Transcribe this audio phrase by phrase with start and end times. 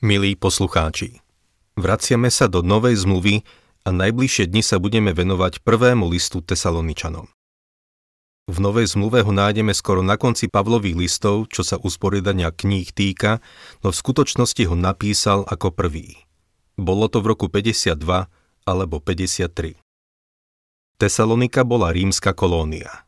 [0.00, 1.20] Milí poslucháči,
[1.76, 3.44] vraciame sa do Novej zmluvy
[3.84, 7.28] a najbližšie dni sa budeme venovať prvému listu Tesaloničanom.
[8.48, 13.44] V Novej zmluve ho nájdeme skoro na konci Pavlových listov, čo sa usporiadania kníh týka,
[13.84, 16.16] no v skutočnosti ho napísal ako prvý.
[16.80, 17.92] Bolo to v roku 52
[18.64, 19.76] alebo 53.
[20.96, 23.04] Tesalonika bola rímska kolónia.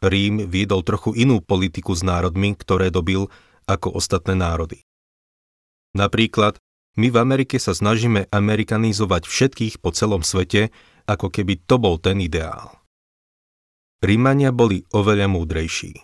[0.00, 3.28] Rím viedol trochu inú politiku s národmi, ktoré dobil
[3.68, 4.88] ako ostatné národy.
[5.94, 6.58] Napríklad,
[6.94, 10.74] my v Amerike sa snažíme amerikanizovať všetkých po celom svete,
[11.06, 12.82] ako keby to bol ten ideál.
[14.04, 15.96] Rímania boli oveľa múdrejší.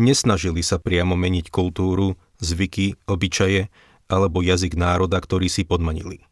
[0.00, 3.68] Nesnažili sa priamo meniť kultúru, zvyky, obyčaje
[4.08, 6.24] alebo jazyk národa, ktorý si podmanili.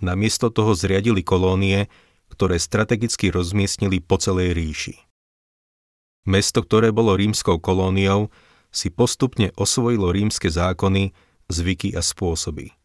[0.00, 1.90] Namiesto toho zriadili kolónie,
[2.32, 4.96] ktoré strategicky rozmiestnili po celej ríši.
[6.28, 8.32] Mesto, ktoré bolo rímskou kolóniou,
[8.68, 11.12] si postupne osvojilo rímske zákony,
[11.48, 12.76] zvyky a spôsoby.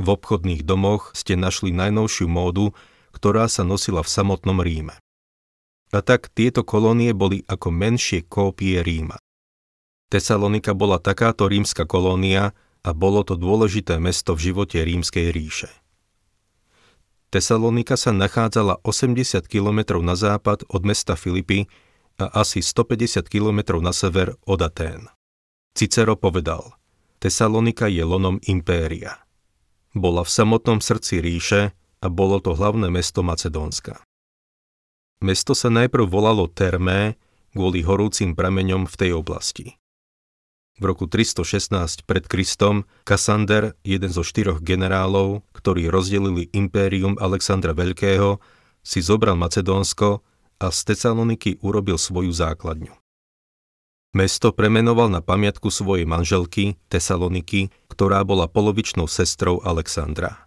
[0.00, 2.74] V obchodných domoch ste našli najnovšiu módu,
[3.14, 4.98] ktorá sa nosila v samotnom Ríme.
[5.94, 9.20] A tak tieto kolónie boli ako menšie kópie Ríma.
[10.10, 12.50] Tesalonika bola takáto rímska kolónia
[12.82, 15.70] a bolo to dôležité mesto v živote rímskej ríše.
[17.30, 21.66] Tesalonika sa nachádzala 80 km na západ od mesta Filipy
[22.18, 25.10] a asi 150 km na sever od Atén.
[25.74, 26.74] Cicero povedal–
[27.18, 29.24] Tesalonika je lonom impéria.
[29.94, 31.70] Bola v samotnom srdci ríše
[32.02, 34.02] a bolo to hlavné mesto Macedónska.
[35.22, 37.16] Mesto sa najprv volalo Termé
[37.54, 39.78] kvôli horúcim prameňom v tej oblasti.
[40.74, 48.42] V roku 316 pred Kristom Kasander, jeden zo štyroch generálov, ktorí rozdelili impérium Alexandra Veľkého,
[48.82, 50.18] si zobral Macedónsko
[50.58, 53.03] a z Tesaloniky urobil svoju základňu.
[54.14, 60.46] Mesto premenoval na pamiatku svojej manželky, Tesaloniky, ktorá bola polovičnou sestrou Alexandra.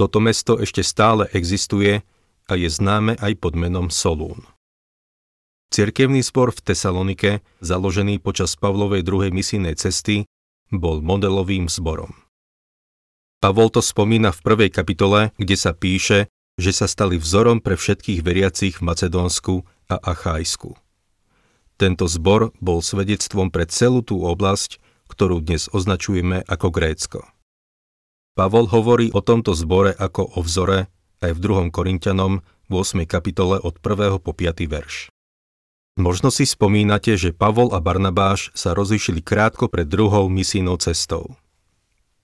[0.00, 2.00] Toto mesto ešte stále existuje
[2.48, 4.48] a je známe aj pod menom Solún.
[5.68, 10.24] Cirkevný spor v Tesalonike, založený počas Pavlovej druhej misijnej cesty,
[10.72, 12.16] bol modelovým zborom.
[13.44, 18.24] Pavol to spomína v prvej kapitole, kde sa píše, že sa stali vzorom pre všetkých
[18.24, 20.85] veriacich v Macedónsku a Achajsku.
[21.76, 24.80] Tento zbor bol svedectvom pre celú tú oblasť,
[25.12, 27.20] ktorú dnes označujeme ako Grécko.
[28.32, 30.88] Pavol hovorí o tomto zbore ako o vzore
[31.20, 31.68] aj v 2.
[31.72, 33.04] Korintianom v 8.
[33.04, 34.24] kapitole od 1.
[34.24, 34.64] po 5.
[34.64, 35.12] verš.
[35.96, 41.36] Možno si spomínate, že Pavol a Barnabáš sa rozišli krátko pred druhou misijnou cestou.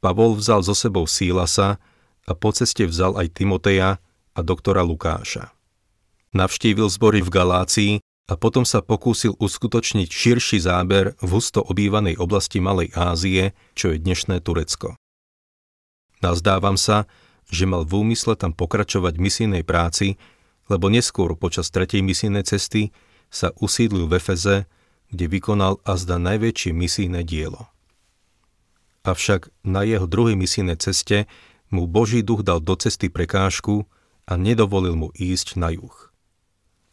[0.05, 1.81] Pavol vzal so sebou Sílasa
[2.25, 4.01] a po ceste vzal aj Timoteja
[4.33, 5.53] a doktora Lukáša.
[6.33, 7.93] Navštívil zbory v Galácii
[8.31, 13.99] a potom sa pokúsil uskutočniť širší záber v husto obývanej oblasti Malej Ázie, čo je
[13.99, 14.95] dnešné Turecko.
[16.23, 17.11] Nazdávam sa,
[17.51, 20.23] že mal v úmysle tam pokračovať misijnej práci,
[20.71, 22.95] lebo neskôr počas tretej misijnej cesty
[23.27, 24.71] sa usídlil v Efeze,
[25.11, 27.69] kde vykonal azda najväčšie misijné dielo.
[29.03, 31.27] Avšak na jeho druhej misijnej ceste
[31.75, 33.91] mu Boží duch dal do cesty prekážku
[34.31, 36.12] a nedovolil mu ísť na juh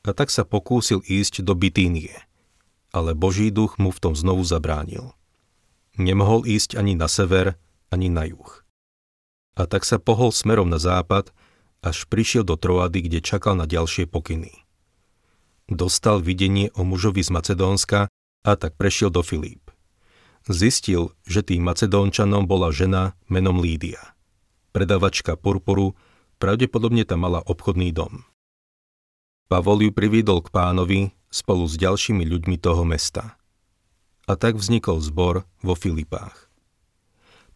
[0.04, 2.14] a tak sa pokúsil ísť do Bitínie.
[2.90, 5.14] Ale Boží duch mu v tom znovu zabránil.
[6.00, 7.60] Nemohol ísť ani na sever,
[7.92, 8.64] ani na juh.
[9.60, 11.36] A tak sa pohol smerom na západ,
[11.84, 14.52] až prišiel do Troady, kde čakal na ďalšie pokyny.
[15.70, 18.10] Dostal videnie o mužovi z Macedónska
[18.42, 19.70] a tak prešiel do Filíp.
[20.50, 24.18] Zistil, že tým Macedónčanom bola žena menom Lídia.
[24.74, 25.94] Predavačka purpuru,
[26.42, 28.26] pravdepodobne tam mala obchodný dom.
[29.50, 31.00] Pavol ju privídol k pánovi
[31.34, 33.34] spolu s ďalšími ľuďmi toho mesta.
[34.30, 36.54] A tak vznikol zbor vo Filipách.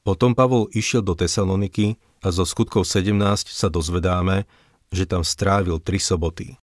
[0.02, 4.50] Potom Pavol išiel do Tesaloniky a zo skutkov 17 sa dozvedáme,
[4.90, 6.58] že tam strávil tri soboty.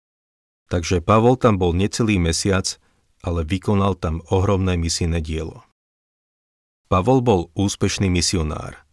[0.70, 2.78] Takže Pavol tam bol necelý mesiac,
[3.26, 5.66] ale vykonal tam ohromné misijné dielo.
[6.86, 8.86] Pavol bol úspešný misionár.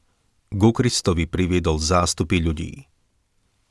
[0.49, 2.89] Ku Kristovi priviedol zástupy ľudí.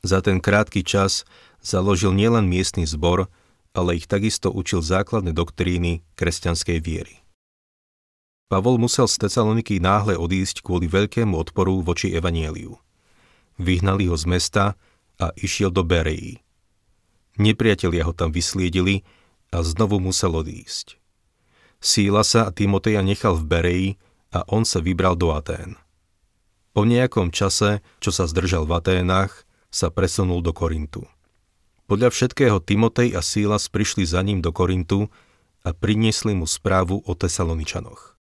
[0.03, 1.27] Za ten krátky čas
[1.63, 3.31] založil nielen miestny zbor,
[3.73, 7.23] ale ich takisto učil základné doktríny kresťanskej viery.
[8.53, 12.77] Pavol musel z Tesaloniky náhle odísť kvôli veľkému odporu voči evanieliu.
[13.57, 14.65] Vyhnali ho z mesta
[15.17, 16.45] a išiel do Bereji.
[17.41, 19.09] Nepriatelia ho tam vysliedili
[19.49, 21.01] a znovu musel odísť.
[21.81, 23.89] Síla sa a Timoteja nechal v Bereji
[24.37, 25.81] a on sa vybral do Atén.
[26.77, 31.09] Po nejakom čase, čo sa zdržal v Aténach, sa presunul do Korintu.
[31.93, 35.13] Podľa všetkého Timotej a Sílas prišli za ním do Korintu
[35.61, 38.17] a priniesli mu správu o Tesaloničanoch.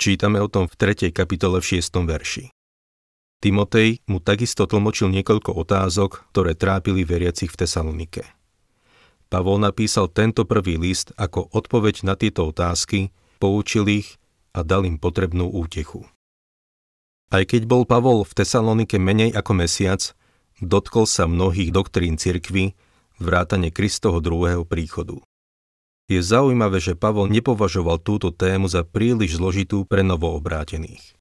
[0.00, 1.12] Čítame o tom v 3.
[1.12, 2.08] kapitole v 6.
[2.08, 2.48] verši.
[3.44, 8.24] Timotej mu takisto tlmočil niekoľko otázok, ktoré trápili veriacich v Tesalonike.
[9.28, 14.16] Pavol napísal tento prvý list ako odpoveď na tieto otázky, poučil ich
[14.56, 16.08] a dal im potrebnú útechu.
[17.28, 20.15] Aj keď bol Pavol v Tesalonike menej ako mesiac,
[20.60, 22.76] dotkol sa mnohých doktrín cirkvy,
[23.20, 25.20] vrátane Kristoho druhého príchodu.
[26.06, 31.18] Je zaujímavé, že Pavol nepovažoval túto tému za príliš zložitú pre novoobrátených.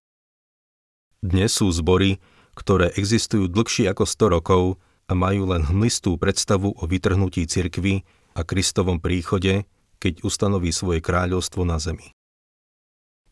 [1.26, 2.22] Dnes sú zbory,
[2.54, 4.64] ktoré existujú dlhšie ako 100 rokov
[5.10, 8.06] a majú len hmlistú predstavu o vytrhnutí cirkvy
[8.38, 9.66] a Kristovom príchode,
[9.98, 12.14] keď ustanoví svoje kráľovstvo na zemi.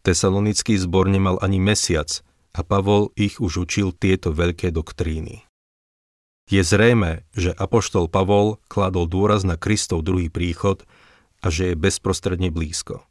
[0.01, 2.09] Tesalonický zbor nemal ani mesiac
[2.51, 5.45] a Pavol ich už učil tieto veľké doktríny.
[6.51, 10.83] Je zrejme, že apoštol Pavol kladol dôraz na Kristov druhý príchod
[11.39, 13.03] a že je bezprostredne blízko.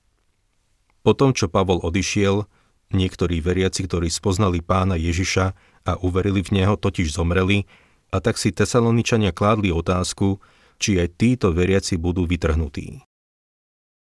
[1.03, 2.45] Po tom, čo Pavol odišiel,
[2.93, 5.47] niektorí veriaci, ktorí spoznali pána Ježiša
[5.89, 7.67] a uverili v neho, totiž zomreli,
[8.13, 10.39] a tak si Tesaloničania kládli otázku,
[10.77, 13.01] či aj títo veriaci budú vytrhnutí.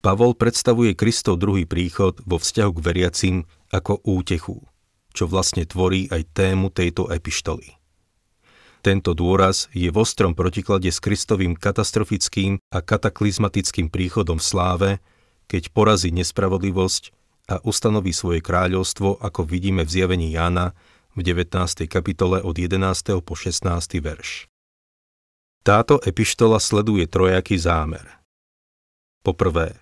[0.04, 3.36] Pavol predstavuje Kristov druhý príchod vo vzťahu k veriacim
[3.74, 4.62] ako útechu,
[5.16, 7.85] čo vlastne tvorí aj tému tejto epištoly.
[8.86, 14.92] Tento dôraz je v ostrom protiklade s Kristovým katastrofickým a kataklizmatickým príchodom v sláve,
[15.50, 17.10] keď porazí nespravodlivosť
[17.50, 20.78] a ustanoví svoje kráľovstvo, ako vidíme v zjavení Jána
[21.18, 21.90] v 19.
[21.90, 23.26] kapitole od 11.
[23.26, 23.66] po 16.
[24.06, 24.54] verš.
[25.66, 28.06] Táto epištola sleduje trojaký zámer.
[29.26, 29.81] Po prvé,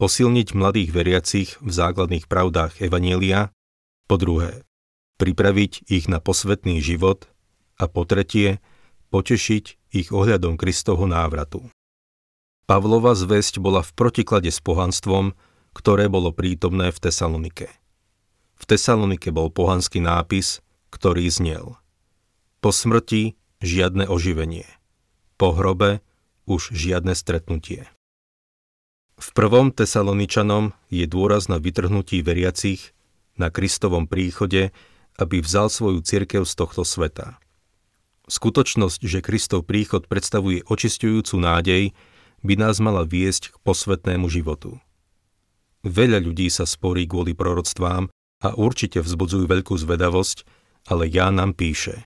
[0.00, 3.52] posilniť mladých veriacich v základných pravdách Evanielia,
[4.08, 4.64] po druhé,
[5.20, 7.28] pripraviť ich na posvetný život
[7.76, 8.58] a po tretie,
[9.12, 11.64] potešiť ich ohľadom Kristovho návratu.
[12.66, 15.38] Pavlova zväzť bola v protiklade s pohanstvom,
[15.70, 17.70] ktoré bolo prítomné v Tesalonike.
[18.56, 21.78] V Tesalonike bol pohanský nápis, ktorý znel
[22.64, 24.66] Po smrti žiadne oživenie,
[25.36, 26.02] po hrobe
[26.48, 27.86] už žiadne stretnutie.
[29.16, 32.92] V prvom Tesaloničanom je dôraz na vytrhnutí veriacich,
[33.36, 34.72] na Kristovom príchode,
[35.16, 37.40] aby vzal svoju cirkev z tohto sveta.
[38.26, 41.94] Skutočnosť, že Kristov príchod predstavuje očistujúcu nádej,
[42.42, 44.82] by nás mala viesť k posvetnému životu.
[45.86, 48.10] Veľa ľudí sa sporí kvôli proroctvám
[48.42, 50.42] a určite vzbudzujú veľkú zvedavosť,
[50.90, 52.02] ale ja nám píše.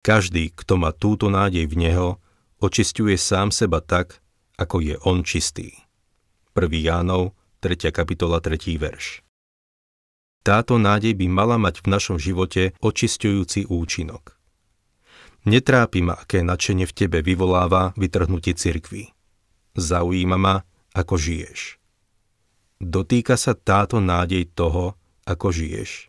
[0.00, 2.08] Každý, kto má túto nádej v Neho,
[2.60, 4.24] očistuje sám seba tak,
[4.56, 5.76] ako je On čistý.
[6.56, 6.72] 1.
[6.72, 7.92] Jánov, 3.
[7.92, 8.80] kapitola, 3.
[8.80, 9.20] verš.
[10.44, 14.36] Táto nádej by mala mať v našom živote očistujúci účinok.
[15.44, 19.12] Netrápi ma, aké nadšenie v tebe vyvoláva vytrhnutie cirkvy.
[19.76, 20.64] Zaujíma ma,
[20.96, 21.76] ako žiješ.
[22.80, 24.96] Dotýka sa táto nádej toho,
[25.28, 26.08] ako žiješ.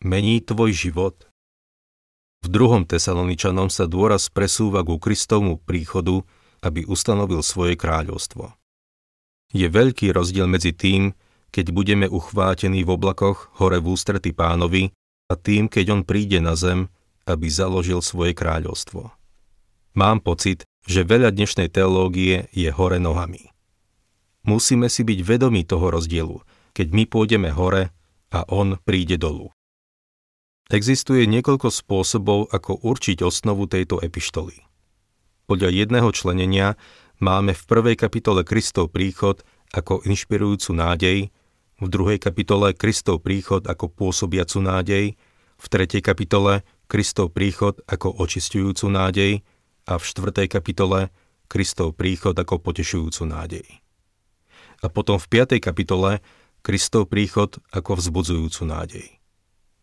[0.00, 1.28] Mení tvoj život.
[2.40, 6.24] V druhom Tesaloničanom sa dôraz presúva ku Kristovmu príchodu,
[6.64, 8.56] aby ustanovil svoje kráľovstvo.
[9.52, 11.12] Je veľký rozdiel medzi tým,
[11.52, 14.94] keď budeme uchvátení v oblakoch hore v ústrety pánovi
[15.28, 16.88] a tým, keď on príde na zem
[17.26, 19.12] aby založil svoje kráľovstvo.
[19.98, 23.50] Mám pocit, že veľa dnešnej teológie je hore nohami.
[24.46, 26.40] Musíme si byť vedomí toho rozdielu,
[26.72, 27.92] keď my pôjdeme hore
[28.32, 29.52] a on príde dolu.
[30.70, 34.62] Existuje niekoľko spôsobov, ako určiť osnovu tejto epištoly.
[35.50, 36.78] Podľa jedného členenia
[37.18, 39.42] máme v prvej kapitole Kristov príchod
[39.74, 41.18] ako inšpirujúcu nádej,
[41.82, 45.04] v druhej kapitole Kristov príchod ako pôsobiacu nádej,
[45.60, 49.32] v tretej kapitole Kristov príchod ako očistujúcu nádej
[49.86, 51.14] a v štvrtej kapitole
[51.46, 53.66] Kristov príchod ako potešujúcu nádej.
[54.82, 56.18] A potom v piatej kapitole
[56.66, 59.06] Kristov príchod ako vzbudzujúcu nádej.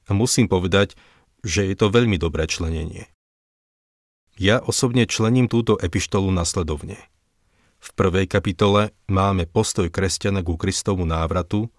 [0.07, 0.99] A musím povedať,
[1.47, 3.07] že je to veľmi dobré členenie.
[4.35, 6.99] Ja osobne člením túto epištolu nasledovne.
[7.79, 11.71] V prvej kapitole máme postoj kresťana ku Kristovu návratu,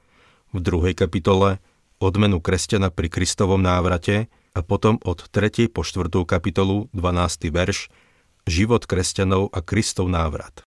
[0.56, 1.60] v druhej kapitole
[2.00, 5.70] odmenu kresťana pri Kristovom návrate a potom od 3.
[5.70, 6.10] po 4.
[6.26, 7.54] kapitolu 12.
[7.54, 7.94] verš
[8.50, 10.66] Život kresťanov a Kristov návrat.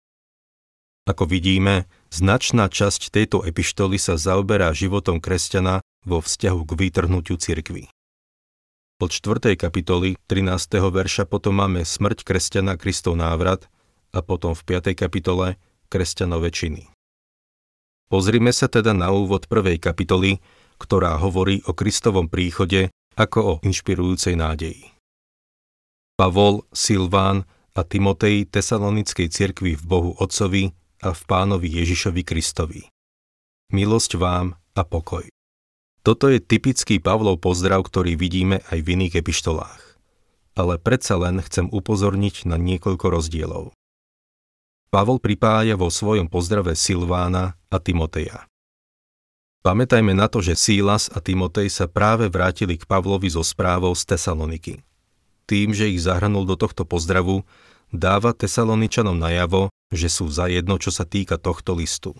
[1.07, 7.87] Ako vidíme, značná časť tejto epištoly sa zaoberá životom kresťana vo vzťahu k vytrhnutiu cirkvy.
[8.99, 9.55] Od 4.
[9.55, 10.83] kapitoly 13.
[10.83, 13.71] verša potom máme smrť kresťana Kristov návrat
[14.11, 14.99] a potom v 5.
[14.99, 15.55] kapitole
[15.87, 16.91] kresťanov väčšiny.
[18.11, 20.43] Pozrime sa teda na úvod prvej kapitoly,
[20.75, 24.93] ktorá hovorí o Kristovom príchode ako o inšpirujúcej nádeji.
[26.13, 32.85] Pavol, Silván a Timotej tesalonickej cirkvi v Bohu Otcovi a v Pánovi Ježišovi Kristovi.
[33.73, 35.25] Milosť vám a pokoj.
[36.01, 39.99] Toto je typický Pavlov pozdrav, ktorý vidíme aj v iných epištolách.
[40.57, 43.77] Ale predsa len chcem upozorniť na niekoľko rozdielov.
[44.87, 48.47] Pavol pripája vo svojom pozdrave Silvána a Timoteja.
[49.67, 54.15] Pamätajme na to, že Sílas a Timotej sa práve vrátili k Pavlovi zo správou z
[54.15, 54.79] Tesaloniky.
[55.43, 57.43] Tým, že ich zahrnul do tohto pozdravu,
[57.91, 62.15] dáva Tesaloničanom najavo, že sú za jedno, čo sa týka tohto listu.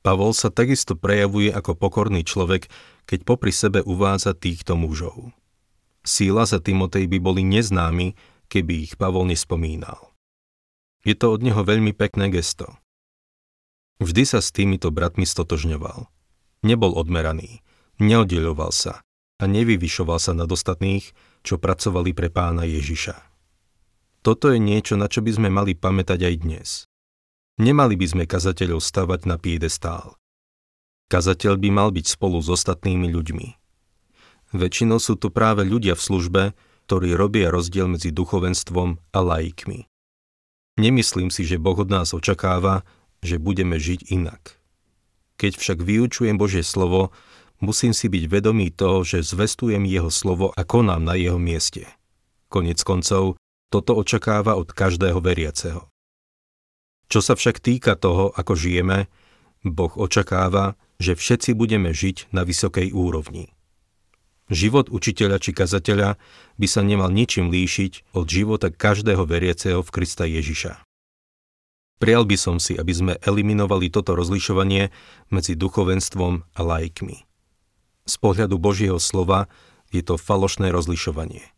[0.00, 2.72] Pavol sa takisto prejavuje ako pokorný človek,
[3.04, 5.28] keď popri sebe uvádza týchto mužov.
[6.08, 8.16] Síla za Timotej by boli neznámi,
[8.48, 10.08] keby ich Pavol nespomínal.
[11.04, 12.80] Je to od neho veľmi pekné gesto.
[14.00, 16.13] Vždy sa s týmito bratmi stotožňoval.
[16.64, 17.60] Nebol odmeraný,
[18.00, 19.04] neoddeľoval sa
[19.36, 21.12] a nevyvyšoval sa nad ostatných,
[21.44, 23.20] čo pracovali pre pána Ježiša.
[24.24, 26.68] Toto je niečo, na čo by sme mali pamätať aj dnes.
[27.60, 30.16] Nemali by sme kazateľov stavať na piedestál.
[31.12, 33.48] Kazateľ by mal byť spolu s ostatnými ľuďmi.
[34.56, 36.42] Väčšinou sú to práve ľudia v službe,
[36.88, 39.84] ktorí robia rozdiel medzi duchovenstvom a laikmi.
[40.80, 42.88] Nemyslím si, že Boh od nás očakáva,
[43.20, 44.63] že budeme žiť inak.
[45.34, 47.10] Keď však vyučujem Božie slovo,
[47.58, 51.90] musím si byť vedomý toho, že zvestujem Jeho slovo a konám na Jeho mieste.
[52.52, 53.34] Konec koncov,
[53.72, 55.90] toto očakáva od každého veriaceho.
[57.10, 59.10] Čo sa však týka toho, ako žijeme,
[59.66, 63.50] Boh očakáva, že všetci budeme žiť na vysokej úrovni.
[64.52, 66.20] Život učiteľa či kazateľa
[66.60, 70.84] by sa nemal ničím líšiť od života každého veriaceho v Krista Ježiša.
[72.04, 74.92] Prial by som si, aby sme eliminovali toto rozlišovanie
[75.32, 77.24] medzi duchovenstvom a laikmi.
[78.04, 79.48] Z pohľadu Božieho slova
[79.88, 81.48] je to falošné rozlišovanie.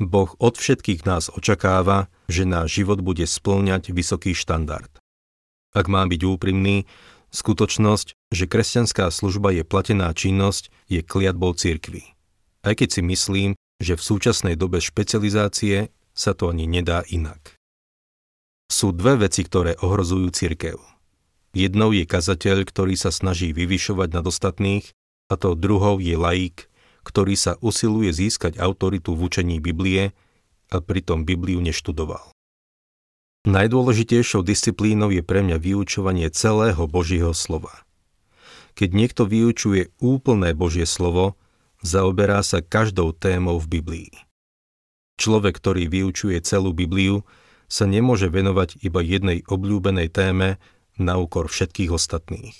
[0.00, 4.88] Boh od všetkých nás očakáva, že náš život bude splňať vysoký štandard.
[5.76, 6.88] Ak mám byť úprimný,
[7.28, 12.16] skutočnosť, že kresťanská služba je platená činnosť, je kliatbou cirkvy.
[12.64, 13.50] Aj keď si myslím,
[13.84, 17.60] že v súčasnej dobe špecializácie sa to ani nedá inak.
[18.72, 20.80] Sú dve veci, ktoré ohrozujú cirkev.
[21.52, 24.88] Jednou je kazateľ, ktorý sa snaží vyvyšovať nad ostatných,
[25.28, 26.72] a to druhou je laik,
[27.04, 30.16] ktorý sa usiluje získať autoritu v učení Biblie
[30.72, 32.32] a pritom Bibliu neštudoval.
[33.44, 37.84] Najdôležitejšou disciplínou je pre mňa vyučovanie celého Božieho slova.
[38.72, 41.36] Keď niekto vyučuje úplné Božie slovo,
[41.84, 44.10] zaoberá sa každou témou v Biblii.
[45.20, 47.28] Človek, ktorý vyučuje celú Bibliu,
[47.72, 50.60] sa nemôže venovať iba jednej obľúbenej téme
[51.00, 52.52] na úkor všetkých ostatných.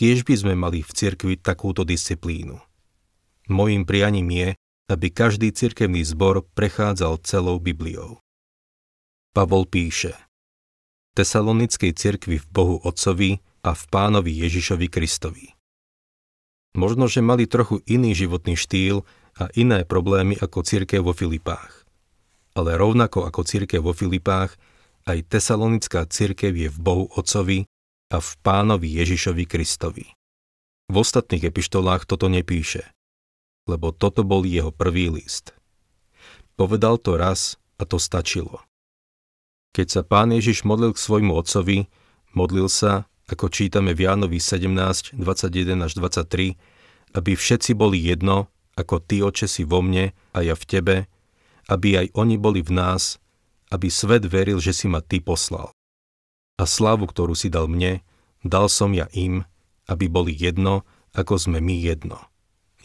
[0.00, 2.56] Kiež by sme mali v cirkvi takúto disciplínu.
[3.52, 4.48] Mojím prianím je,
[4.88, 8.24] aby každý cirkevný zbor prechádzal celou Bibliou.
[9.36, 10.16] Pavol píše
[11.12, 15.52] Tesalonickej cirkvi v Bohu Otcovi a v Pánovi Ježišovi Kristovi.
[16.76, 19.04] Možno, že mali trochu iný životný štýl
[19.36, 21.85] a iné problémy ako cirkev vo Filipách.
[22.56, 24.56] Ale rovnako ako cirkev vo Filipách,
[25.04, 27.68] aj tesalonická cirkev je v Bohu Otcovi
[28.08, 30.08] a v Pánovi Ježišovi Kristovi.
[30.88, 32.88] V ostatných epištolách toto nepíše–
[33.66, 35.52] lebo toto bol jeho prvý list.
[36.54, 38.62] Povedal to raz a to stačilo.
[39.76, 41.90] Keď sa pán Ježiš modlil k svojmu otcovi,
[42.32, 46.56] modlil sa, ako čítame v Jánovi 17, 21 až 23,
[47.12, 48.48] aby všetci boli jedno,
[48.78, 50.96] ako ty, oče, si vo mne a ja v tebe,
[51.66, 53.18] aby aj oni boli v nás,
[53.70, 55.74] aby svet veril, že si ma ty poslal.
[56.56, 58.00] A slávu, ktorú si dal mne,
[58.46, 59.44] dal som ja im,
[59.90, 62.18] aby boli jedno, ako sme my jedno.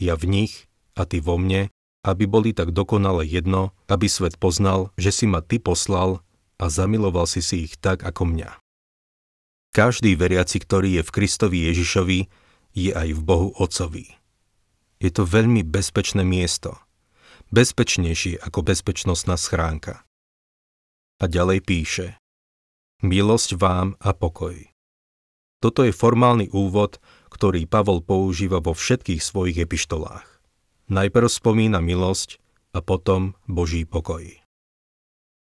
[0.01, 1.69] Ja v nich a ty vo mne,
[2.01, 6.25] aby boli tak dokonale jedno, aby svet poznal, že si ma ty poslal
[6.57, 8.57] a zamiloval si si ich tak ako mňa.
[9.71, 12.19] Každý veriaci, ktorý je v Kristovi Ježišovi,
[12.75, 14.19] je aj v Bohu Otcovi.
[14.99, 16.75] Je to veľmi bezpečné miesto.
[17.51, 20.07] Bezpečnejšie ako bezpečnostná schránka.
[21.19, 22.15] A ďalej píše
[23.03, 24.55] Milosť vám a pokoj.
[25.59, 30.23] Toto je formálny úvod, ktorý Pavol používa vo všetkých svojich epištolách.
[30.87, 32.39] Najprv spomína milosť
[32.71, 34.23] a potom Boží pokoj.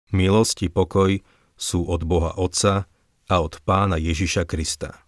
[0.09, 1.21] Milosť i pokoj
[1.61, 2.89] sú od Boha Otca
[3.29, 5.05] a od Pána Ježiša Krista.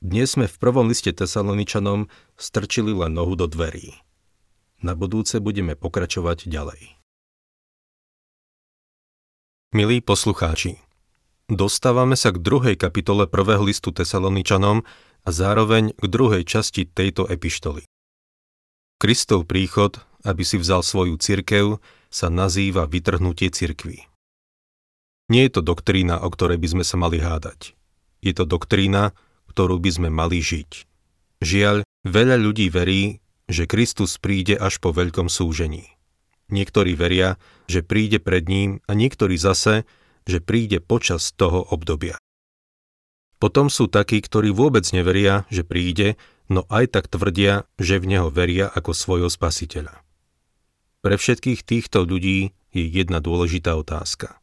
[0.00, 2.08] Dnes sme v prvom liste Tesaloničanom
[2.40, 4.05] strčili len nohu do dverí.
[4.84, 6.96] Na budúce budeme pokračovať ďalej.
[9.72, 10.80] Milí poslucháči,
[11.48, 14.84] dostávame sa k druhej kapitole prvého listu Tesaloničanom
[15.26, 17.88] a zároveň k druhej časti tejto epištoly.
[18.96, 24.08] Kristov príchod, aby si vzal svoju cirkev, sa nazýva vytrhnutie cirkvy.
[25.28, 27.74] Nie je to doktrína, o ktorej by sme sa mali hádať.
[28.22, 29.12] Je to doktrína,
[29.50, 30.86] ktorú by sme mali žiť.
[31.42, 35.94] Žiaľ, veľa ľudí verí, že Kristus príde až po veľkom súžení.
[36.50, 39.86] Niektorí veria, že príde pred ním a niektorí zase,
[40.26, 42.18] že príde počas toho obdobia.
[43.38, 46.18] Potom sú takí, ktorí vôbec neveria, že príde,
[46.50, 50.02] no aj tak tvrdia, že v Neho veria ako svojho spasiteľa.
[51.06, 54.42] Pre všetkých týchto ľudí je jedna dôležitá otázka.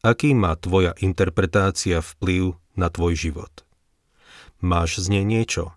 [0.00, 3.52] Aký má tvoja interpretácia vplyv na tvoj život?
[4.64, 5.75] Máš z nej niečo?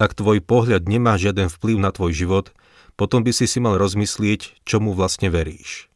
[0.00, 2.46] Ak tvoj pohľad nemá žiaden vplyv na tvoj život,
[2.96, 5.88] potom by si si mal rozmyslieť, čomu vlastne veríš.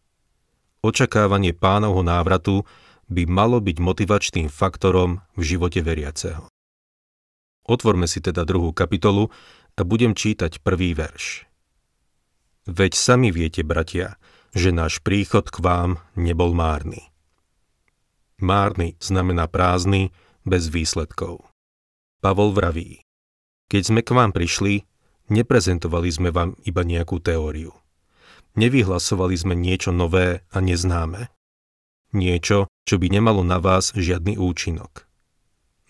[0.80, 2.64] Očakávanie pánovho návratu
[3.06, 6.50] by malo byť motivačným faktorom v živote veriaceho.
[7.66, 9.30] Otvorme si teda druhú kapitolu
[9.74, 11.46] a budem čítať prvý verš.
[12.66, 14.18] Veď sami viete, bratia,
[14.50, 17.10] že náš príchod k vám nebol márny.
[18.42, 20.10] Márny znamená prázdny,
[20.46, 21.42] bez výsledkov.
[22.22, 23.05] Pavol vraví,
[23.66, 24.86] keď sme k vám prišli,
[25.30, 27.74] neprezentovali sme vám iba nejakú teóriu.
[28.56, 31.28] Nevyhlasovali sme niečo nové a neznáme.
[32.16, 35.04] Niečo, čo by nemalo na vás žiadny účinok.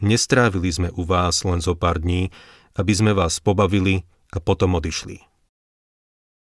[0.02, 2.34] Nestrávili sme u vás len zo pár dní,
[2.76, 4.04] aby sme vás pobavili
[4.34, 5.22] a potom odišli.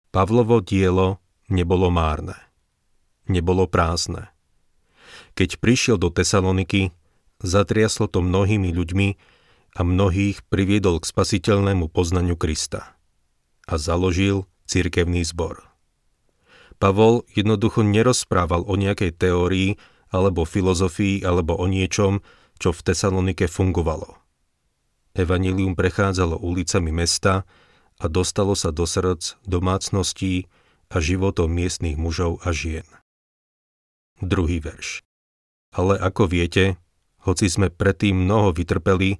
[0.09, 1.21] Pavlovo dielo
[1.51, 2.39] nebolo márne.
[3.27, 4.31] Nebolo prázdne.
[5.35, 6.95] Keď prišiel do Tesaloniky,
[7.43, 9.07] zatriaslo to mnohými ľuďmi
[9.77, 12.97] a mnohých priviedol k spasiteľnému poznaniu Krista.
[13.69, 15.69] A založil cirkevný zbor.
[16.81, 19.77] Pavol jednoducho nerozprával o nejakej teórii,
[20.09, 22.25] alebo filozofii, alebo o niečom,
[22.57, 24.17] čo v Tesalonike fungovalo.
[25.13, 27.45] Evangelium prechádzalo ulicami mesta
[27.97, 30.49] a dostalo sa do srdc, domácností
[30.93, 32.85] a životov miestnych mužov a žien.
[34.21, 35.05] Druhý verš.
[35.73, 36.77] Ale ako viete,
[37.25, 39.17] hoci sme predtým mnoho vytrpeli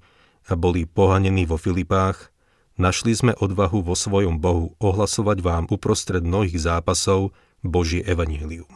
[0.48, 2.32] a boli pohanení vo Filipách,
[2.80, 8.70] našli sme odvahu vo svojom Bohu ohlasovať vám uprostred mnohých zápasov Božie evanílium.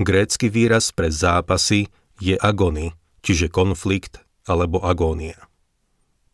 [0.00, 5.36] Grécky výraz pre zápasy je agony, čiže konflikt alebo agónia.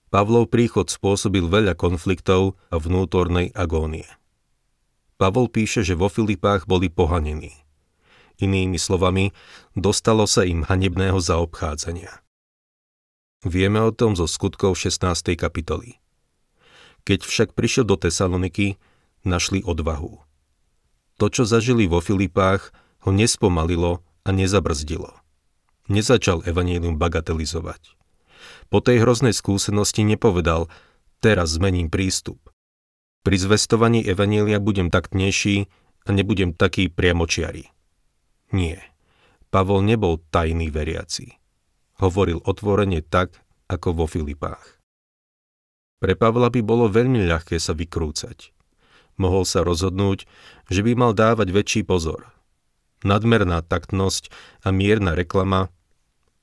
[0.06, 4.06] Pavlov príchod spôsobil veľa konfliktov a vnútornej agónie.
[5.16, 7.56] Pavol píše, že vo Filipách boli pohanení.
[8.36, 9.32] Inými slovami,
[9.72, 12.25] dostalo sa im hanebného zaobchádzania.
[13.44, 15.36] Vieme o tom zo skutkov 16.
[15.36, 16.00] kapitoly.
[17.04, 18.80] Keď však prišiel do Tesaloniky,
[19.28, 20.24] našli odvahu.
[21.20, 22.72] To, čo zažili vo Filipách,
[23.04, 25.12] ho nespomalilo a nezabrzdilo.
[25.92, 27.94] Nezačal evanílium bagatelizovať.
[28.72, 30.72] Po tej hroznej skúsenosti nepovedal,
[31.20, 32.40] teraz zmením prístup.
[33.20, 35.68] Pri zvestovaní evanília budem taktnejší
[36.06, 37.68] a nebudem taký priamočiari.
[38.54, 38.80] Nie.
[39.52, 41.45] Pavol nebol tajný veriaci.
[42.02, 44.78] Hovoril otvorene tak, ako vo Filipách.
[45.98, 48.52] Pre Pavla by bolo veľmi ľahké sa vykrúcať.
[49.16, 50.28] Mohol sa rozhodnúť,
[50.68, 52.28] že by mal dávať väčší pozor–
[53.06, 54.32] nadmerná taktnosť
[54.66, 55.70] a mierna reklama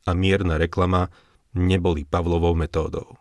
[0.07, 1.11] a mierna reklama
[1.51, 3.19] neboli Pavlovou metódou.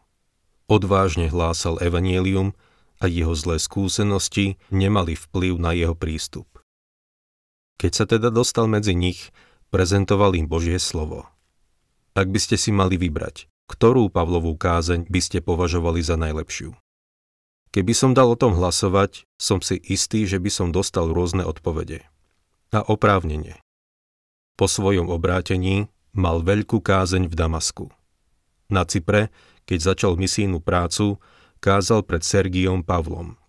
[0.70, 2.54] Odvážne hlásal evanielium
[3.02, 6.46] a jeho zlé skúsenosti nemali vplyv na jeho prístup.
[7.82, 9.34] Keď sa teda dostal medzi nich,
[9.74, 11.26] prezentoval im Božie slovo.
[12.12, 16.76] Ak by ste si mali vybrať, ktorú Pavlovú kázeň by ste považovali za najlepšiu?
[17.72, 22.04] Keby som dal o tom hlasovať, som si istý, že by som dostal rôzne odpovede
[22.68, 23.56] a oprávnenie.
[24.60, 27.88] Po svojom obrátení mal veľkú kázeň v Damasku.
[28.68, 29.32] Na Cypre,
[29.64, 31.16] keď začal misijnú prácu,
[31.64, 33.40] kázal pred Sergiom Pavlom.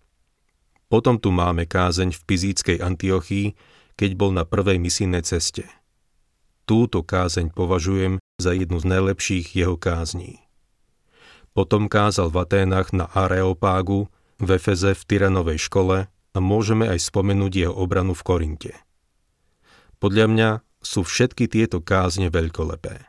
[0.88, 3.52] Potom tu máme kázeň v Pizíckej Antiochii,
[4.00, 5.68] keď bol na prvej misijnej ceste.
[6.64, 10.42] Túto kázeň považujem za jednu z najlepších jeho kázní.
[11.54, 14.10] Potom kázal v Aténach na Areopágu,
[14.42, 18.72] v Efeze v Tyranovej škole a môžeme aj spomenúť jeho obranu v Korinte.
[20.02, 20.50] Podľa mňa
[20.82, 23.06] sú všetky tieto kázne veľkolepé.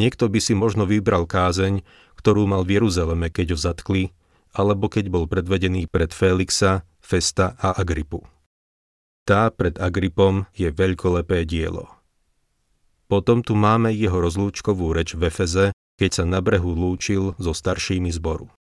[0.00, 1.84] Niekto by si možno vybral kázeň,
[2.16, 4.04] ktorú mal v Jeruzaleme, keď ho zatkli,
[4.56, 8.24] alebo keď bol predvedený pred Félixa, Festa a Agripu.
[9.28, 11.97] Tá pred Agripom je veľkolepé dielo.
[13.08, 18.12] Potom tu máme jeho rozlúčkovú reč v Efeze, keď sa na brehu lúčil so staršími
[18.12, 18.52] zboru.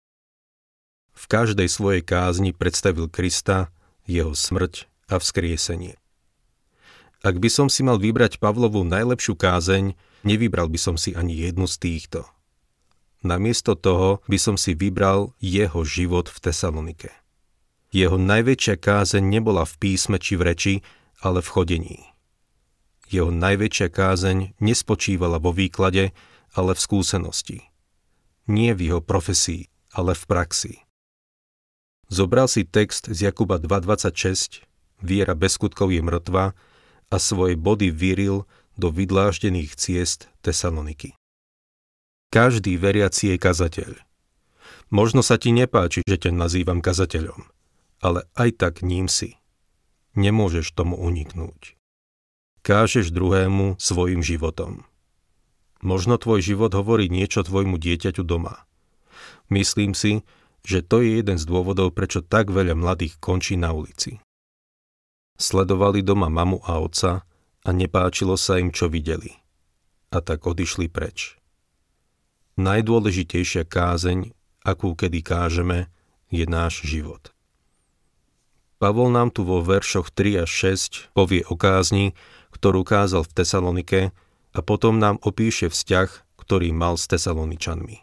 [1.11, 3.67] V každej svojej kázni predstavil Krista,
[4.07, 5.99] jeho smrť a vzkriesenie.
[7.27, 11.67] Ak by som si mal vybrať Pavlovú najlepšiu kázeň, nevybral by som si ani jednu
[11.67, 12.23] z týchto.
[13.25, 17.11] Namiesto toho by som si vybral jeho život v Tesalonike.
[17.91, 20.73] Jeho najväčšia kázeň nebola v písme či v reči,
[21.19, 21.99] ale v chodení.
[23.07, 26.11] Jeho najväčšia kázeň nespočívala vo výklade,
[26.51, 27.57] ale v skúsenosti.
[28.51, 30.73] Nie v jeho profesii, ale v praxi.
[32.07, 34.63] Zobral si text z Jakuba 2.26,
[35.03, 36.55] viera bez skutkov je mŕtva
[37.07, 38.47] a svoje body vyril
[38.79, 41.15] do vydláždených ciest Tesaloniky.
[42.31, 43.91] Každý veriaci je kazateľ.
[44.91, 47.43] Možno sa ti nepáči, že ťa nazývam kazateľom,
[48.03, 49.39] ale aj tak ním si.
[50.15, 51.76] Nemôžeš tomu uniknúť.
[52.65, 54.85] Kážeš druhému svojim životom.
[55.81, 58.65] Možno tvoj život hovorí niečo tvojmu dieťaťu doma.
[59.47, 60.25] Myslím si,
[60.67, 64.19] že to je jeden z dôvodov, prečo tak veľa mladých končí na ulici.
[65.37, 67.23] Sledovali doma mamu a otca
[67.63, 69.37] a nepáčilo sa im, čo videli.
[70.09, 71.37] A tak odišli preč.
[72.57, 74.33] Najdôležitejšia kázeň,
[74.65, 75.93] akú kedy kážeme,
[76.33, 77.31] je náš život.
[78.77, 82.13] Pavol nám tu vo veršoch 3 až 6 povie o kázni,
[82.57, 84.01] ktorú kázal v Tesalonike
[84.57, 88.01] a potom nám opíše vzťah, ktorý mal s Tesaloničanmi.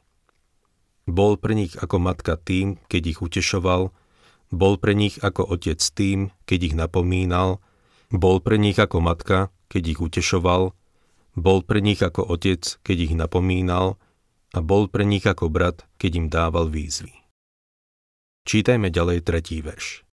[1.10, 3.90] Bol pre nich ako matka tým, keď ich utešoval,
[4.54, 7.58] bol pre nich ako otec tým, keď ich napomínal,
[8.14, 10.70] bol pre nich ako matka, keď ich utešoval,
[11.34, 13.98] bol pre nich ako otec, keď ich napomínal
[14.54, 17.10] a bol pre nich ako brat, keď im dával výzvy.
[18.46, 20.06] Čítajme ďalej tretí verš.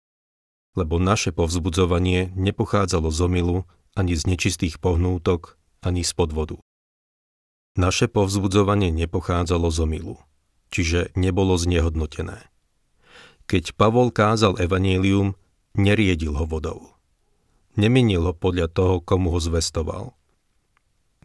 [0.73, 3.57] Lebo naše povzbudzovanie nepochádzalo z omilu,
[3.97, 6.57] ani z nečistých pohnútok, ani z podvodu.
[7.79, 10.15] Naše povzbudzovanie nepochádzalo z omilu
[10.71, 12.47] čiže nebolo znehodnotené.
[13.45, 15.35] Keď Pavol kázal evanílium,
[15.75, 16.95] neriedil ho vodou.
[17.75, 20.15] Nemenil ho podľa toho, komu ho zvestoval.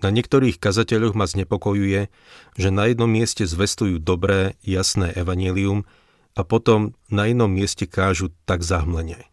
[0.02, 2.12] Na niektorých kazateľoch ma znepokojuje,
[2.58, 5.88] že na jednom mieste zvestujú dobré, jasné evanílium
[6.36, 9.24] a potom na inom mieste kážu tak zahmlene.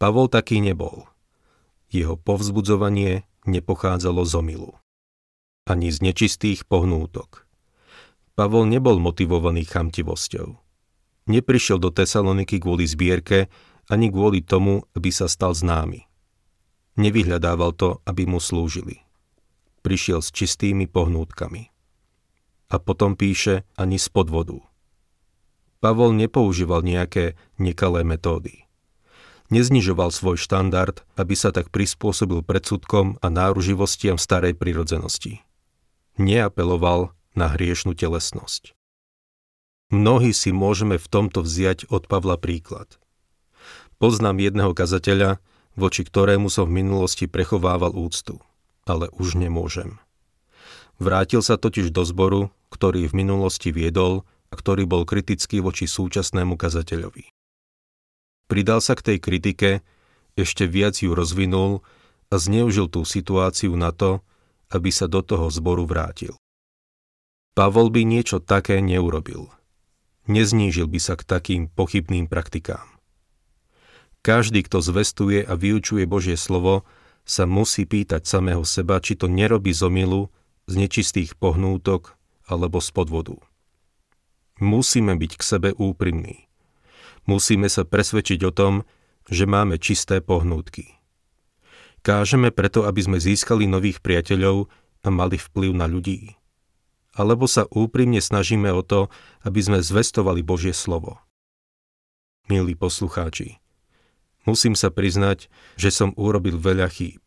[0.00, 1.06] Pavol taký nebol.
[1.90, 4.70] Jeho povzbudzovanie nepochádzalo z omilu.
[5.66, 7.50] Ani z nečistých pohnútok.
[8.38, 10.54] Pavol nebol motivovaný chamtivosťou.
[11.26, 13.50] Neprišiel do Tesaloniky kvôli zbierke,
[13.90, 16.06] ani kvôli tomu, aby sa stal známy.
[16.94, 19.02] Nevyhľadával to, aby mu slúžili.
[19.82, 21.74] Prišiel s čistými pohnútkami.
[22.70, 24.62] A potom píše ani z podvodu.
[25.82, 28.69] Pavol nepoužíval nejaké nekalé metódy.
[29.50, 35.42] Neznižoval svoj štandard, aby sa tak prispôsobil predsudkom a náruživostiam starej prirodzenosti.
[36.22, 38.78] Neapeloval na hriešnú telesnosť.
[39.90, 42.94] Mnohí si môžeme v tomto vziať od Pavla príklad.
[43.98, 45.42] Poznám jedného kazateľa,
[45.74, 48.38] voči ktorému som v minulosti prechovával úctu,
[48.86, 49.98] ale už nemôžem.
[51.02, 56.54] Vrátil sa totiž do zboru, ktorý v minulosti viedol a ktorý bol kritický voči súčasnému
[56.54, 57.39] kazateľovi.
[58.50, 59.70] Pridal sa k tej kritike,
[60.34, 61.86] ešte viac ju rozvinul
[62.30, 64.26] a zneužil tú situáciu na to,
[64.74, 66.34] aby sa do toho zboru vrátil.
[67.54, 69.54] Pavol by niečo také neurobil.
[70.26, 72.90] Neznížil by sa k takým pochybným praktikám.
[74.26, 76.82] Každý, kto zvestuje a vyučuje Božie slovo,
[77.22, 80.26] sa musí pýtať samého seba, či to nerobí z omilu,
[80.66, 82.18] z nečistých pohnútok
[82.50, 83.38] alebo z podvodu.
[84.58, 86.49] Musíme byť k sebe úprimní.
[87.30, 88.82] Musíme sa presvedčiť o tom,
[89.30, 90.98] že máme čisté pohnútky.
[92.02, 94.66] Kážeme preto, aby sme získali nových priateľov
[95.06, 96.40] a mali vplyv na ľudí
[97.14, 99.10] alebo sa úprimne snažíme o to,
[99.42, 101.18] aby sme zvestovali Božie slovo.
[102.46, 103.58] Milí poslucháči,
[104.46, 107.22] musím sa priznať, že som urobil veľa chýb.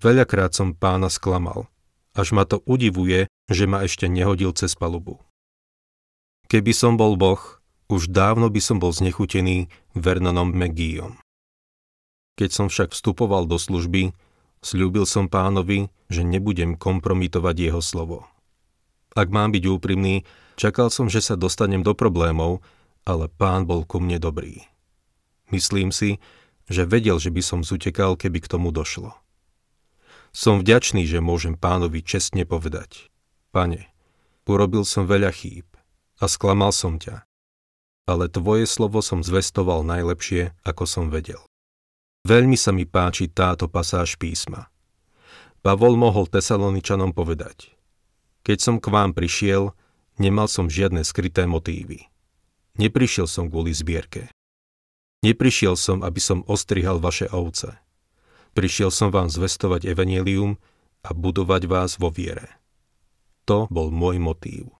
[0.00, 1.68] Veľakrát som pána sklamal,
[2.12, 5.20] až ma to udivuje, že ma ešte nehodil cez palubu.
[6.48, 7.40] Keby som bol Boh,
[7.92, 11.20] už dávno by som bol znechutený Vernonom McGeeom.
[12.40, 14.16] Keď som však vstupoval do služby,
[14.64, 18.24] slúbil som pánovi, že nebudem kompromitovať jeho slovo.
[19.12, 20.24] Ak mám byť úprimný,
[20.56, 22.64] čakal som, že sa dostanem do problémov,
[23.04, 24.64] ale pán bol ku mne dobrý.
[25.52, 26.16] Myslím si,
[26.72, 29.12] že vedel, že by som zutekal, keby k tomu došlo.
[30.32, 33.12] Som vďačný, že môžem pánovi čestne povedať.
[33.52, 33.92] Pane,
[34.48, 35.68] urobil som veľa chýb
[36.16, 37.28] a sklamal som ťa,
[38.08, 41.42] ale tvoje slovo som zvestoval najlepšie, ako som vedel.
[42.26, 44.70] Veľmi sa mi páči táto pasáž písma.
[45.62, 47.68] Pavol mohol Tesaloničanom povedať–
[48.42, 49.70] keď som k vám prišiel,
[50.18, 52.10] nemal som žiadne skryté motívy.
[52.74, 54.34] Neprišiel som kvôli zbierke.
[55.22, 57.78] Neprišiel som, aby som ostrihal vaše ovce.
[58.58, 60.58] Prišiel som vám zvestovať evanelium
[61.06, 62.50] a budovať vás vo viere.
[63.46, 64.74] To bol môj motív.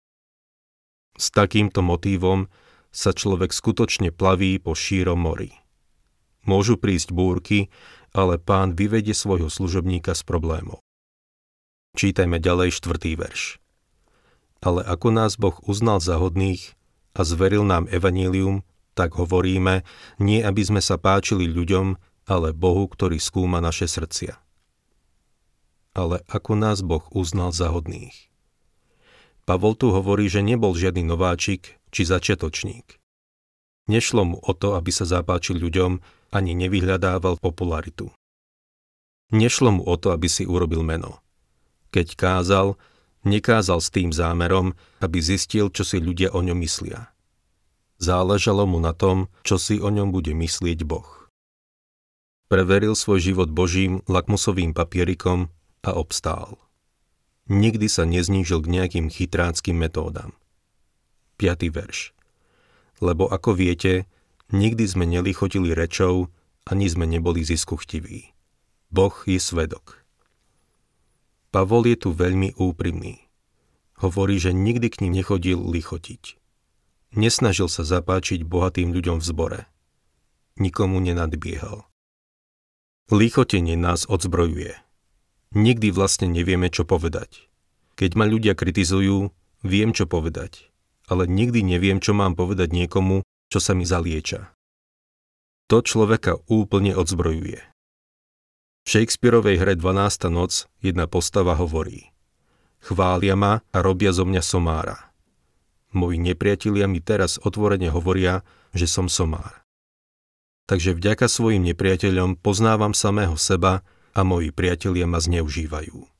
[1.15, 2.51] S takýmto motívom
[2.93, 5.57] sa človek skutočne plaví po šírom mori.
[6.45, 7.73] Môžu prísť búrky,
[8.13, 10.85] ale pán vyvedie svojho služobníka z problémov.
[11.97, 13.57] Čítajme ďalej štvrtý verš.
[14.63, 16.79] ale ako nás Boh uznal za hodných
[17.19, 18.63] a zveril nám evanílium,
[18.95, 19.83] tak hovoríme,
[20.23, 21.99] nie aby sme sa páčili ľuďom,
[22.31, 24.39] ale Bohu, ktorý skúma naše srdcia.
[25.93, 28.31] Ale ako nás Boh uznal za hodných.
[29.43, 32.99] Pavol tu hovorí, že nebol žiadny nováčik či začiatočník.
[33.87, 36.01] Nešlo mu o to, aby sa zapáčil ľuďom,
[36.33, 38.09] ani nevyhľadával popularitu.
[39.31, 41.21] Nešlo mu o to, aby si urobil meno.
[41.93, 42.81] Keď kázal,
[43.29, 44.73] nekázal s tým zámerom,
[45.05, 47.13] aby zistil, čo si ľudia o ňom myslia.
[48.01, 51.29] Záležalo mu na tom, čo si o ňom bude myslieť Boh.
[52.49, 55.53] Preveril svoj život Božím lakmusovým papierikom
[55.85, 56.63] a obstál
[57.51, 60.33] nikdy sa neznížil k nejakým chytráckým metódam.
[61.43, 61.75] 5.
[61.75, 62.15] verš.
[63.03, 64.07] Lebo ako viete,
[64.55, 66.31] nikdy sme nelichotili rečou,
[66.71, 68.31] ani sme neboli ziskuchtiví.
[68.95, 70.07] Boh je svedok.
[71.51, 73.27] Pavol je tu veľmi úprimný.
[73.99, 76.39] Hovorí, že nikdy k ním nechodil lichotiť.
[77.19, 79.61] Nesnažil sa zapáčiť bohatým ľuďom v zbore.
[80.57, 81.85] Nikomu nenadbiehal.
[83.11, 84.79] Lichotenie nás odzbrojuje.
[85.53, 87.51] Nikdy vlastne nevieme, čo povedať.
[88.01, 89.29] Keď ma ľudia kritizujú,
[89.61, 90.72] viem, čo povedať,
[91.13, 93.21] ale nikdy neviem, čo mám povedať niekomu,
[93.53, 94.49] čo sa mi zalieča.
[95.69, 97.61] To človeka úplne odzbrojuje.
[98.83, 100.33] V Shakespeareovej hre 12.
[100.33, 102.11] noc jedna postava hovorí
[102.83, 105.15] Chvália ma a robia zo mňa somára.
[105.95, 108.43] Moji nepriatelia mi teraz otvorene hovoria,
[108.75, 109.63] že som somár.
[110.67, 113.85] Takže vďaka svojim nepriateľom poznávam samého seba
[114.17, 116.12] a moji priatelia ma zneužívajú.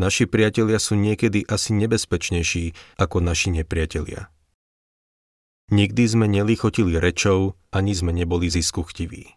[0.00, 4.32] Naši priatelia sú niekedy asi nebezpečnejší ako naši nepriatelia.
[5.68, 9.36] Nikdy sme nelichotili rečou, ani sme neboli ziskuchtiví.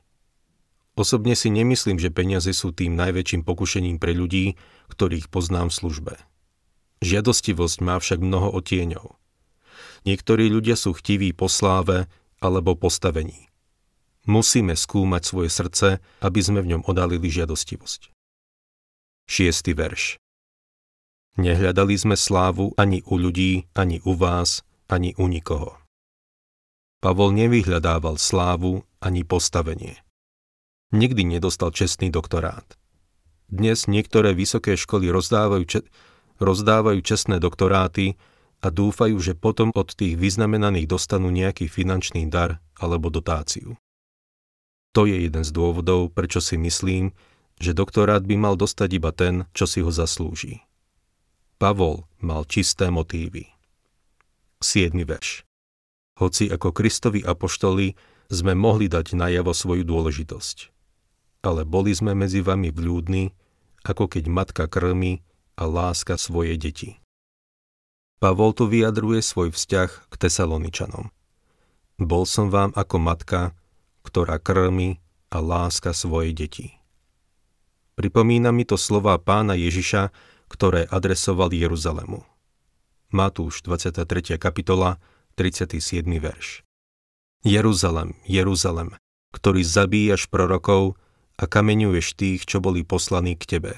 [0.95, 4.55] Osobne si nemyslím, že peniaze sú tým najväčším pokušením pre ľudí,
[4.87, 6.13] ktorých poznám v službe.
[7.03, 9.19] Žiadostivosť má však mnoho otieňov.
[10.07, 12.07] Niektorí ľudia sú chtiví po sláve
[12.39, 13.51] alebo postavení.
[14.23, 15.87] Musíme skúmať svoje srdce,
[16.23, 18.15] aby sme v ňom odalili žiadostivosť.
[19.27, 19.75] 6.
[19.75, 20.22] verš
[21.33, 25.81] Nehľadali sme slávu ani u ľudí, ani u vás, ani u nikoho.
[27.01, 29.97] Pavol nevyhľadával slávu ani postavenie.
[30.93, 32.77] Nikdy nedostal čestný doktorát.
[33.49, 35.87] Dnes niektoré vysoké školy rozdávajú, če-
[36.37, 38.13] rozdávajú čestné doktoráty
[38.61, 43.73] a dúfajú, že potom od tých vyznamenaných dostanú nejaký finančný dar alebo dotáciu.
[44.93, 47.09] To je jeden z dôvodov, prečo si myslím,
[47.57, 50.61] že doktorát by mal dostať iba ten, čo si ho zaslúži.
[51.63, 53.47] Pavol mal čisté motívy.
[54.59, 54.99] 7.
[55.07, 55.47] verš.
[56.19, 57.95] Hoci ako Kristovi apoštoli
[58.27, 60.57] sme mohli dať najavo svoju dôležitosť.
[61.39, 63.31] Ale boli sme medzi vami vľúdni,
[63.79, 65.23] ako keď matka krmi
[65.55, 66.99] a láska svoje deti.
[68.19, 71.15] Pavol tu vyjadruje svoj vzťah k Tesaloničanom.
[71.95, 73.55] Bol som vám ako matka,
[74.03, 74.99] ktorá krmi
[75.31, 76.75] a láska svoje deti.
[77.95, 80.11] Pripomína mi to slova pána Ježiša,
[80.53, 82.21] ktoré adresoval Jeruzalemu.
[83.09, 84.37] Matúš 23.
[84.37, 85.01] kapitola,
[85.33, 86.05] 37.
[86.21, 86.61] verš.
[87.41, 88.93] Jeruzalem, Jeruzalem,
[89.33, 90.93] ktorý zabíjaš prorokov
[91.41, 93.73] a kameňuješ tých, čo boli poslaní k tebe.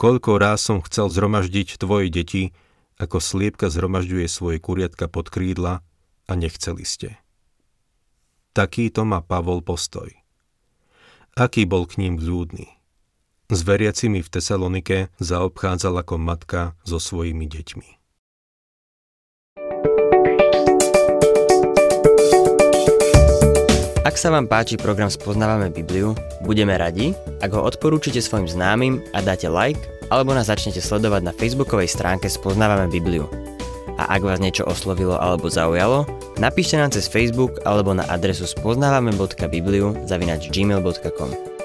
[0.00, 2.56] Koľko ráz som chcel zhromaždiť tvoje deti,
[2.96, 5.84] ako sliepka zhromažďuje svoje kuriatka pod krídla
[6.24, 7.20] a nechceli ste.
[8.56, 10.08] Takýto má Pavol postoj.
[11.36, 12.77] Aký bol k ním vľúdny.
[13.48, 17.88] S veriacimi v Tesalonike zaobchádzal ako matka so svojimi deťmi.
[24.04, 26.12] Ak sa vám páči program Spoznávame Bibliu,
[26.44, 29.80] budeme radi, ak ho odporúčite svojim známym a dáte like,
[30.12, 33.28] alebo nás začnete sledovať na facebookovej stránke Spoznávame Bibliu
[33.98, 36.06] a ak vás niečo oslovilo alebo zaujalo,
[36.38, 41.57] napíšte nám cez Facebook alebo na adresu spoznávame.bibliu zavinač gmail.com.